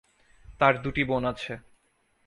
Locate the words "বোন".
1.03-1.23